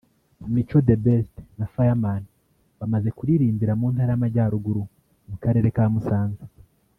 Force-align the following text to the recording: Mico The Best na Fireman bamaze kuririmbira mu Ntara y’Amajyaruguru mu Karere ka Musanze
Mico 0.53 0.77
The 0.87 0.95
Best 1.05 1.33
na 1.59 1.65
Fireman 1.73 2.23
bamaze 2.79 3.09
kuririmbira 3.17 3.73
mu 3.79 3.87
Ntara 3.93 4.11
y’Amajyaruguru 4.13 4.83
mu 5.29 5.35
Karere 5.43 5.67
ka 5.75 5.85
Musanze 5.93 6.43